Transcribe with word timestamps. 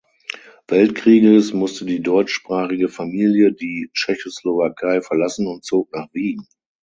Weltkrieges 0.67 1.53
musste 1.53 1.85
die 1.85 2.01
deutschsprachige 2.01 2.89
Familie 2.89 3.53
die 3.53 3.91
Tschechoslowakei 3.93 5.01
verlassen 5.03 5.45
und 5.45 5.63
zog 5.63 5.93
nach 5.93 6.07
Wien. 6.11 6.47